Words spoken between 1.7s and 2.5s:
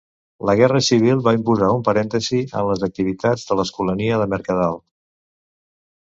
un parèntesi